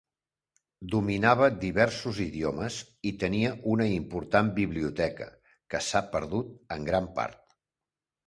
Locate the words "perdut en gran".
6.15-7.11